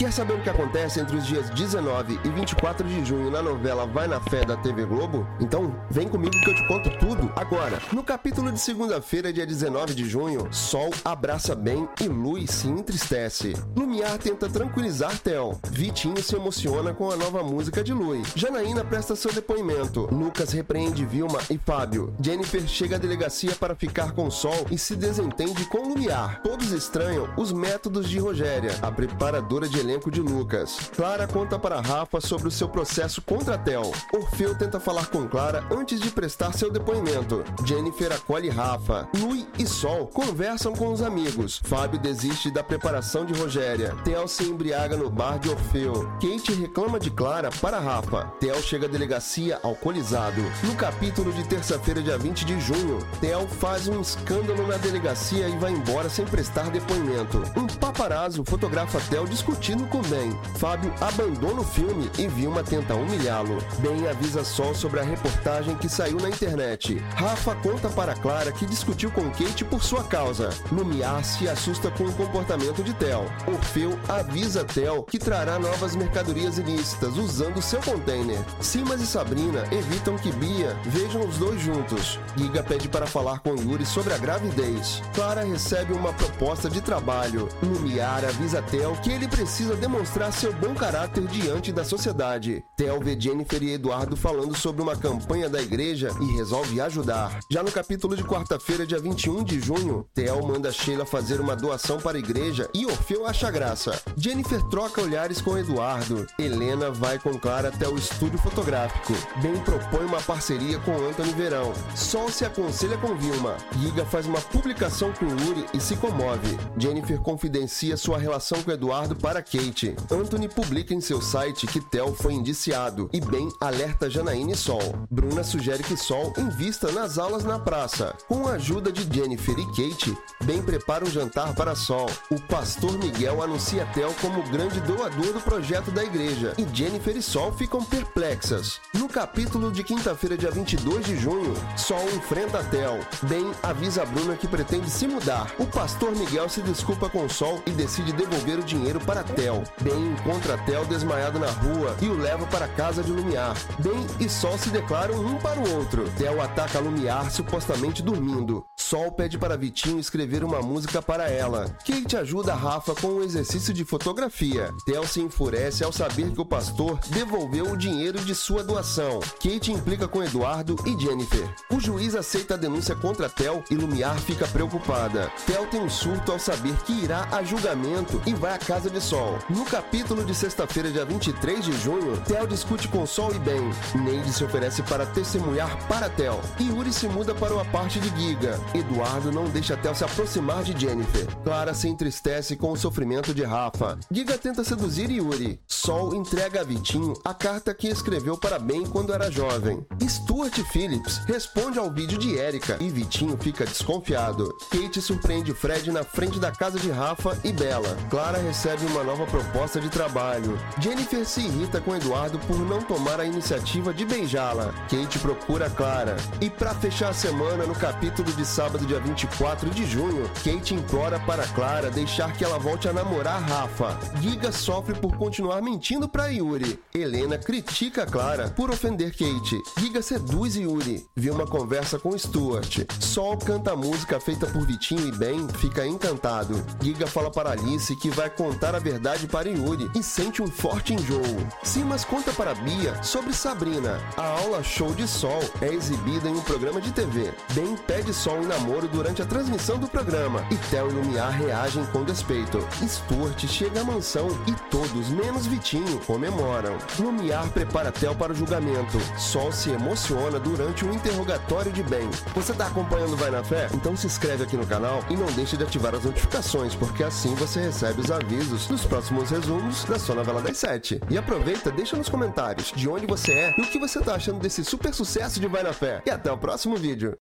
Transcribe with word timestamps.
Quer 0.00 0.12
saber 0.12 0.34
o 0.34 0.40
que 0.40 0.48
acontece 0.48 1.00
entre 1.00 1.16
os 1.16 1.26
dias 1.26 1.50
19 1.50 2.20
e 2.24 2.28
24 2.28 2.86
de 2.86 3.04
junho 3.04 3.32
na 3.32 3.42
novela 3.42 3.84
Vai 3.84 4.06
na 4.06 4.20
Fé 4.20 4.44
da 4.44 4.56
TV 4.56 4.86
Globo? 4.86 5.26
Então, 5.40 5.74
vem 5.90 6.06
comigo 6.06 6.38
que 6.40 6.50
eu 6.50 6.54
te 6.54 6.64
conto 6.68 6.88
tudo 7.00 7.32
agora. 7.34 7.82
No 7.92 8.04
capítulo 8.04 8.52
de 8.52 8.60
segunda-feira, 8.60 9.32
dia 9.32 9.44
19 9.44 9.94
de 9.94 10.08
junho, 10.08 10.46
Sol 10.52 10.90
abraça 11.04 11.52
bem 11.56 11.88
e 12.00 12.06
Luz 12.06 12.48
se 12.48 12.68
entristece. 12.68 13.54
Lumiar 13.76 14.18
tenta 14.18 14.48
tranquilizar 14.48 15.18
Tel. 15.18 15.58
Vitinho 15.68 16.22
se 16.22 16.36
emociona 16.36 16.94
com 16.94 17.10
a 17.10 17.16
nova 17.16 17.42
música 17.42 17.82
de 17.82 17.92
Luz. 17.92 18.28
Janaína 18.36 18.84
presta 18.84 19.16
seu 19.16 19.32
depoimento. 19.32 20.06
Lucas 20.14 20.52
repreende 20.52 21.04
Vilma 21.04 21.40
e 21.50 21.58
Fábio. 21.58 22.14
Jennifer 22.22 22.64
chega 22.68 22.94
à 22.94 22.98
delegacia 23.00 23.56
para 23.56 23.74
ficar 23.74 24.12
com 24.12 24.30
Sol 24.30 24.64
e 24.70 24.78
se 24.78 24.94
desentende 24.94 25.64
com 25.64 25.88
Lumiar. 25.88 26.40
Todos 26.44 26.70
estranham 26.70 27.28
os 27.36 27.52
métodos 27.52 28.08
de 28.08 28.20
Rogéria, 28.20 28.78
a 28.80 28.92
preparadora 28.92 29.68
de 29.68 29.87
elenco 29.88 30.10
de 30.10 30.20
Lucas. 30.20 30.90
Clara 30.94 31.26
conta 31.26 31.58
para 31.58 31.80
Rafa 31.80 32.20
sobre 32.20 32.48
o 32.48 32.50
seu 32.50 32.68
processo 32.68 33.22
contra 33.22 33.56
Tel. 33.56 33.90
Orfeu 34.12 34.54
tenta 34.54 34.78
falar 34.78 35.06
com 35.06 35.26
Clara 35.26 35.64
antes 35.70 35.98
de 35.98 36.10
prestar 36.10 36.52
seu 36.52 36.70
depoimento. 36.70 37.42
Jennifer 37.64 38.12
acolhe 38.12 38.50
Rafa. 38.50 39.08
Lui 39.18 39.46
e 39.58 39.66
Sol 39.66 40.06
conversam 40.08 40.74
com 40.74 40.92
os 40.92 41.00
amigos. 41.00 41.60
Fábio 41.64 41.98
desiste 41.98 42.50
da 42.50 42.62
preparação 42.62 43.24
de 43.24 43.32
Rogéria. 43.32 43.96
Tel 44.04 44.28
se 44.28 44.44
embriaga 44.44 44.96
no 44.96 45.08
bar 45.08 45.38
de 45.38 45.48
Orfeu. 45.48 46.06
Kate 46.20 46.52
reclama 46.52 47.00
de 47.00 47.10
Clara 47.10 47.48
para 47.60 47.78
Rafa. 47.78 48.24
Tel 48.38 48.60
chega 48.60 48.86
à 48.86 48.90
delegacia 48.90 49.58
alcoolizado. 49.62 50.42
No 50.64 50.74
capítulo 50.76 51.32
de 51.32 51.44
terça-feira, 51.44 52.02
dia 52.02 52.18
20 52.18 52.44
de 52.44 52.60
junho, 52.60 52.98
Tel 53.20 53.48
faz 53.48 53.88
um 53.88 54.00
escândalo 54.02 54.66
na 54.66 54.76
delegacia 54.76 55.48
e 55.48 55.56
vai 55.56 55.72
embora 55.72 56.10
sem 56.10 56.26
prestar 56.26 56.70
depoimento. 56.70 57.42
Um 57.56 57.66
paparazzo 57.66 58.44
fotografa 58.44 59.00
Tel 59.08 59.24
discutindo 59.26 59.77
com 59.86 60.02
Ben. 60.02 60.36
Fábio 60.56 60.92
abandona 61.00 61.60
o 61.60 61.64
filme 61.64 62.10
e 62.18 62.26
Vilma 62.26 62.62
tenta 62.62 62.94
humilhá-lo. 62.94 63.58
Ben 63.78 64.08
avisa 64.08 64.44
Sol 64.44 64.74
sobre 64.74 65.00
a 65.00 65.02
reportagem 65.02 65.76
que 65.76 65.88
saiu 65.88 66.18
na 66.18 66.28
internet. 66.28 66.96
Rafa 67.14 67.54
conta 67.56 67.88
para 67.88 68.14
Clara 68.14 68.52
que 68.52 68.66
discutiu 68.66 69.10
com 69.10 69.30
Kate 69.30 69.64
por 69.64 69.82
sua 69.82 70.04
causa. 70.04 70.50
Lumiar 70.72 71.24
se 71.24 71.48
assusta 71.48 71.90
com 71.90 72.04
o 72.04 72.12
comportamento 72.14 72.82
de 72.82 72.92
Tel. 72.94 73.24
Orfeu 73.46 73.98
avisa 74.08 74.64
Tel 74.64 75.02
que 75.02 75.18
trará 75.18 75.58
novas 75.58 75.94
mercadorias 75.94 76.58
ilícitas 76.58 77.16
usando 77.16 77.62
seu 77.62 77.80
container. 77.80 78.38
Simas 78.60 79.00
e 79.00 79.06
Sabrina 79.06 79.64
evitam 79.72 80.16
que 80.16 80.32
Bia 80.32 80.76
vejam 80.84 81.26
os 81.26 81.36
dois 81.38 81.60
juntos. 81.60 82.18
Giga 82.36 82.62
pede 82.62 82.88
para 82.88 83.06
falar 83.06 83.40
com 83.40 83.54
Yuri 83.54 83.84
sobre 83.84 84.14
a 84.14 84.18
gravidez. 84.18 85.02
Clara 85.14 85.44
recebe 85.44 85.92
uma 85.92 86.12
proposta 86.12 86.70
de 86.70 86.80
trabalho. 86.80 87.48
Lumiar 87.62 88.24
avisa 88.24 88.62
Tel 88.62 88.92
que 89.02 89.10
ele 89.10 89.28
precisa 89.28 89.67
precisa 89.68 89.76
demonstrar 89.76 90.32
seu 90.32 90.52
bom 90.54 90.74
caráter 90.74 91.26
diante 91.26 91.72
da 91.72 91.84
sociedade. 91.84 92.64
Theo 92.76 93.00
vê 93.00 93.20
Jennifer 93.20 93.62
e 93.62 93.74
Eduardo 93.74 94.16
falando 94.16 94.56
sobre 94.56 94.80
uma 94.80 94.96
campanha 94.96 95.48
da 95.48 95.60
igreja 95.60 96.10
e 96.20 96.36
resolve 96.36 96.80
ajudar. 96.80 97.38
Já 97.50 97.62
no 97.62 97.70
capítulo 97.70 98.16
de 98.16 98.24
quarta-feira, 98.24 98.86
dia 98.86 98.98
21 98.98 99.44
de 99.44 99.60
junho, 99.60 100.06
Theo 100.14 100.46
manda 100.46 100.72
Sheila 100.72 101.04
fazer 101.04 101.38
uma 101.40 101.54
doação 101.54 101.98
para 101.98 102.16
a 102.16 102.20
igreja 102.20 102.68
e 102.72 102.86
Orfeu 102.86 103.26
acha 103.26 103.50
graça. 103.50 104.00
Jennifer 104.16 104.62
troca 104.68 105.02
olhares 105.02 105.40
com 105.40 105.58
Eduardo. 105.58 106.26
Helena 106.38 106.90
vai 106.90 107.18
com 107.18 107.38
Clara 107.38 107.68
até 107.68 107.86
o 107.86 107.96
estúdio 107.96 108.38
fotográfico. 108.38 109.12
Ben 109.42 109.58
propõe 109.60 110.06
uma 110.06 110.22
parceria 110.22 110.78
com 110.78 110.92
Anthony 110.92 111.32
Verão. 111.34 111.74
Sol 111.94 112.30
se 112.30 112.44
aconselha 112.44 112.96
com 112.96 113.14
Vilma. 113.16 113.56
Giga 113.80 114.06
faz 114.06 114.24
uma 114.24 114.40
publicação 114.40 115.12
com 115.12 115.26
Yuri 115.26 115.66
e 115.74 115.80
se 115.80 115.96
comove. 115.96 116.56
Jennifer 116.78 117.18
confidencia 117.20 117.96
sua 117.96 118.16
relação 118.16 118.62
com 118.62 118.70
Eduardo 118.70 119.14
para 119.16 119.42
Kate. 119.42 119.57
Kate, 119.58 119.96
Anthony 120.08 120.48
publica 120.48 120.94
em 120.94 121.00
seu 121.00 121.20
site 121.20 121.66
que 121.66 121.80
Tel 121.80 122.14
foi 122.14 122.32
indiciado 122.32 123.10
e 123.12 123.20
Ben 123.20 123.48
alerta 123.60 124.08
Janaína 124.08 124.52
e 124.52 124.56
Sol. 124.56 124.94
Bruna 125.10 125.42
sugere 125.42 125.82
que 125.82 125.96
Sol 125.96 126.32
invista 126.38 126.92
nas 126.92 127.18
aulas 127.18 127.42
na 127.42 127.58
praça. 127.58 128.14
Com 128.28 128.46
a 128.46 128.52
ajuda 128.52 128.92
de 128.92 129.02
Jennifer 129.12 129.58
e 129.58 129.66
Kate, 129.66 130.16
Ben 130.44 130.62
prepara 130.62 131.04
um 131.04 131.10
jantar 131.10 131.56
para 131.56 131.74
Sol. 131.74 132.08
O 132.30 132.40
pastor 132.42 132.96
Miguel 132.98 133.42
anuncia 133.42 133.84
Tel 133.92 134.14
como 134.20 134.48
grande 134.48 134.80
doador 134.82 135.32
do 135.32 135.40
projeto 135.40 135.90
da 135.90 136.04
igreja 136.04 136.54
e 136.56 136.64
Jennifer 136.72 137.16
e 137.16 137.22
Sol 137.22 137.52
ficam 137.52 137.82
perplexas. 137.82 138.80
No 138.94 139.08
capítulo 139.08 139.72
de 139.72 139.82
quinta-feira, 139.82 140.36
dia 140.36 140.52
22 140.52 141.04
de 141.04 141.16
junho, 141.16 141.54
Sol 141.76 142.08
enfrenta 142.14 142.62
Tel. 142.62 143.00
Ben 143.22 143.50
avisa 143.60 144.06
Bruna 144.06 144.36
que 144.36 144.46
pretende 144.46 144.88
se 144.88 145.08
mudar. 145.08 145.52
O 145.58 145.66
pastor 145.66 146.14
Miguel 146.14 146.48
se 146.48 146.62
desculpa 146.62 147.10
com 147.10 147.28
Sol 147.28 147.60
e 147.66 147.72
decide 147.72 148.12
devolver 148.12 148.60
o 148.60 148.62
dinheiro 148.62 149.00
para 149.00 149.24
Tel. 149.24 149.47
Ben 149.80 150.12
encontra 150.12 150.58
Tel 150.58 150.84
desmaiado 150.84 151.38
na 151.38 151.50
rua 151.50 151.96
e 152.00 152.08
o 152.08 152.14
leva 152.14 152.46
para 152.46 152.66
a 152.66 152.68
casa 152.68 153.02
de 153.02 153.10
Lumiar. 153.10 153.56
Ben 153.78 154.06
e 154.20 154.28
Sol 154.28 154.58
se 154.58 154.70
declaram 154.70 155.14
um 155.14 155.36
para 155.38 155.58
o 155.58 155.76
outro. 155.76 156.04
Tel 156.18 156.40
ataca 156.42 156.78
Lumiar 156.78 157.30
supostamente 157.30 158.02
dormindo. 158.02 158.64
Sol 158.88 159.12
pede 159.12 159.36
para 159.36 159.54
Vitinho 159.54 159.98
escrever 159.98 160.42
uma 160.42 160.62
música 160.62 161.02
para 161.02 161.28
ela. 161.28 161.66
Kate 161.86 162.16
ajuda 162.16 162.54
Rafa 162.54 162.94
com 162.94 163.08
o 163.08 163.18
um 163.18 163.22
exercício 163.22 163.74
de 163.74 163.84
fotografia. 163.84 164.72
Tel 164.86 165.06
se 165.06 165.20
enfurece 165.20 165.84
ao 165.84 165.92
saber 165.92 166.30
que 166.30 166.40
o 166.40 166.46
pastor 166.46 166.98
devolveu 167.10 167.70
o 167.70 167.76
dinheiro 167.76 168.18
de 168.18 168.34
sua 168.34 168.64
doação. 168.64 169.20
Kate 169.42 169.72
implica 169.72 170.08
com 170.08 170.22
Eduardo 170.22 170.74
e 170.86 170.98
Jennifer. 170.98 171.54
O 171.70 171.78
juiz 171.78 172.14
aceita 172.14 172.54
a 172.54 172.56
denúncia 172.56 172.96
contra 172.96 173.28
Tel 173.28 173.62
e 173.70 173.74
Lumiar 173.74 174.18
fica 174.20 174.48
preocupada. 174.48 175.30
Tel 175.44 175.66
tem 175.66 175.82
um 175.82 175.90
surto 175.90 176.32
ao 176.32 176.38
saber 176.38 176.74
que 176.86 177.04
irá 177.04 177.28
a 177.30 177.42
julgamento 177.42 178.22
e 178.24 178.32
vai 178.32 178.54
à 178.54 178.58
casa 178.58 178.88
de 178.88 179.02
Sol. 179.02 179.38
No 179.50 179.66
capítulo 179.66 180.24
de 180.24 180.34
sexta-feira, 180.34 180.90
dia 180.90 181.04
23 181.04 181.62
de 181.62 181.72
junho, 181.72 182.16
Tel 182.22 182.46
discute 182.46 182.88
com 182.88 183.04
Sol 183.04 183.34
e 183.34 183.38
Ben. 183.38 183.70
Neide 184.02 184.32
se 184.32 184.44
oferece 184.44 184.82
para 184.84 185.04
testemunhar 185.04 185.76
para 185.86 186.08
Tel. 186.08 186.40
E 186.58 186.68
Yuri 186.68 186.90
se 186.90 187.06
muda 187.06 187.34
para 187.34 187.52
uma 187.52 187.66
parte 187.66 188.00
de 188.00 188.08
Giga. 188.18 188.58
Eduardo 188.78 189.32
não 189.32 189.44
deixa 189.44 189.76
Tel 189.76 189.94
se 189.94 190.04
aproximar 190.04 190.62
de 190.62 190.78
Jennifer. 190.78 191.26
Clara 191.42 191.74
se 191.74 191.88
entristece 191.88 192.56
com 192.56 192.72
o 192.72 192.76
sofrimento 192.76 193.34
de 193.34 193.42
Rafa. 193.42 193.98
Giga 194.10 194.38
tenta 194.38 194.62
seduzir 194.62 195.10
Yuri. 195.10 195.60
Sol 195.66 196.14
entrega 196.14 196.60
a 196.60 196.64
Vitinho 196.64 197.14
a 197.24 197.34
carta 197.34 197.74
que 197.74 197.88
escreveu 197.88 198.36
para 198.36 198.58
Ben 198.58 198.84
quando 198.86 199.12
era 199.12 199.30
jovem. 199.30 199.84
Stuart 200.02 200.56
Phillips 200.72 201.18
responde 201.26 201.78
ao 201.78 201.90
vídeo 201.90 202.18
de 202.18 202.36
Erika 202.36 202.76
e 202.80 202.88
Vitinho 202.88 203.36
fica 203.38 203.64
desconfiado. 203.64 204.48
Kate 204.70 205.00
surpreende 205.00 205.52
Fred 205.52 205.90
na 205.90 206.04
frente 206.04 206.38
da 206.38 206.52
casa 206.52 206.78
de 206.78 206.90
Rafa 206.90 207.38
e 207.44 207.52
Bella. 207.52 207.96
Clara 208.08 208.38
recebe 208.38 208.86
uma 208.86 209.02
nova 209.02 209.26
proposta 209.26 209.80
de 209.80 209.88
trabalho. 209.88 210.58
Jennifer 210.80 211.24
se 211.26 211.40
irrita 211.40 211.80
com 211.80 211.96
Eduardo 211.96 212.38
por 212.40 212.58
não 212.58 212.80
tomar 212.80 213.20
a 213.20 213.24
iniciativa 213.24 213.92
de 213.92 214.04
beijá-la. 214.04 214.72
Kate 214.88 215.18
procura 215.18 215.68
Clara. 215.70 216.16
E 216.40 216.48
para 216.48 216.74
fechar 216.74 217.10
a 217.10 217.14
semana, 217.14 217.66
no 217.66 217.74
capítulo 217.74 218.30
de 218.32 218.44
sábado 218.44 218.67
sábado, 218.68 218.84
dia 218.84 219.00
24 219.00 219.70
de 219.70 219.86
junho, 219.86 220.28
Kate 220.44 220.74
implora 220.74 221.18
para 221.20 221.46
Clara 221.48 221.90
deixar 221.90 222.30
que 222.34 222.44
ela 222.44 222.58
volte 222.58 222.86
a 222.86 222.92
namorar 222.92 223.40
Rafa. 223.42 223.98
Giga 224.20 224.52
sofre 224.52 224.94
por 224.94 225.16
continuar 225.16 225.62
mentindo 225.62 226.06
para 226.06 226.28
Yuri. 226.28 226.78
Helena 226.94 227.38
critica 227.38 228.04
Clara 228.04 228.50
por 228.50 228.70
ofender 228.70 229.12
Kate. 229.12 229.58
Giga 229.78 230.02
seduz 230.02 230.54
Yuri. 230.54 231.06
Viu 231.16 231.32
uma 231.34 231.46
conversa 231.46 231.98
com 231.98 232.16
Stuart. 232.18 232.80
Sol 233.00 233.38
canta 233.38 233.74
música 233.74 234.20
feita 234.20 234.46
por 234.46 234.66
Vitinho 234.66 235.08
e 235.08 235.12
Ben 235.12 235.48
fica 235.48 235.86
encantado. 235.86 236.62
Giga 236.82 237.06
fala 237.06 237.30
para 237.30 237.52
Alice 237.52 237.96
que 237.96 238.10
vai 238.10 238.28
contar 238.28 238.74
a 238.74 238.78
verdade 238.78 239.26
para 239.26 239.48
Yuri 239.48 239.90
e 239.96 240.02
sente 240.02 240.42
um 240.42 240.46
forte 240.46 240.92
enjoo. 240.92 241.22
Simas 241.62 242.04
conta 242.04 242.32
para 242.32 242.54
Bia 242.54 243.02
sobre 243.02 243.32
Sabrina. 243.32 243.98
A 244.14 244.26
aula 244.40 244.62
show 244.62 244.92
de 244.92 245.08
Sol 245.08 245.40
é 245.62 245.72
exibida 245.72 246.28
em 246.28 246.34
um 246.34 246.42
programa 246.42 246.82
de 246.82 246.92
TV. 246.92 247.32
Ben 247.54 247.74
pede 247.86 248.12
Sol 248.12 248.42
em 248.42 248.57
namoro 248.58 248.88
durante 248.88 249.22
a 249.22 249.26
transmissão 249.26 249.78
do 249.78 249.86
programa 249.86 250.44
e 250.50 250.56
Theo 250.70 250.90
e 250.90 250.92
Lumiar 250.92 251.30
reagem 251.30 251.84
com 251.86 252.02
despeito. 252.02 252.66
Stuart 252.86 253.46
chega 253.46 253.80
à 253.80 253.84
mansão 253.84 254.28
e 254.46 254.52
todos, 254.70 255.08
menos 255.10 255.46
Vitinho, 255.46 255.98
comemoram. 256.00 256.76
Lumiar 256.98 257.48
prepara 257.50 257.92
Theo 257.92 258.14
para 258.14 258.32
o 258.32 258.34
julgamento. 258.34 258.98
Sol 259.16 259.52
se 259.52 259.70
emociona 259.70 260.40
durante 260.40 260.84
o 260.84 260.92
interrogatório 260.92 261.72
de 261.72 261.82
Ben. 261.84 262.08
Você 262.34 262.52
está 262.52 262.66
acompanhando 262.66 263.16
Vai 263.16 263.30
na 263.30 263.44
Fé? 263.44 263.68
Então 263.72 263.96
se 263.96 264.06
inscreve 264.06 264.44
aqui 264.44 264.56
no 264.56 264.66
canal 264.66 265.04
e 265.08 265.16
não 265.16 265.26
deixe 265.32 265.56
de 265.56 265.64
ativar 265.64 265.94
as 265.94 266.04
notificações, 266.04 266.74
porque 266.74 267.04
assim 267.04 267.34
você 267.36 267.60
recebe 267.60 268.00
os 268.00 268.10
avisos 268.10 268.66
dos 268.66 268.84
próximos 268.84 269.30
resumos 269.30 269.84
da 269.84 269.98
sua 269.98 270.16
novela 270.16 270.42
das 270.42 270.58
sete. 270.58 271.00
E 271.08 271.16
aproveita, 271.16 271.70
deixa 271.70 271.96
nos 271.96 272.08
comentários 272.08 272.72
de 272.74 272.88
onde 272.88 273.06
você 273.06 273.32
é 273.32 273.54
e 273.56 273.62
o 273.62 273.70
que 273.70 273.78
você 273.78 274.00
está 274.00 274.14
achando 274.14 274.40
desse 274.40 274.64
super 274.64 274.92
sucesso 274.92 275.38
de 275.40 275.46
Vai 275.46 275.62
na 275.62 275.72
Fé. 275.72 276.02
E 276.04 276.10
até 276.10 276.30
o 276.30 276.38
próximo 276.38 276.76
vídeo. 276.76 277.16